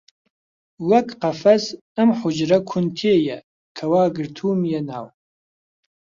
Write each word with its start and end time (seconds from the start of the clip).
وەک 0.89 1.07
قەفەس 1.21 1.63
ئەم 1.95 2.09
حوجرە 2.19 2.59
کون 2.69 2.85
تێیە 2.97 3.37
کە 3.77 3.85
وا 3.91 4.03
گرتوومیە 4.15 4.81
ناو 4.89 5.05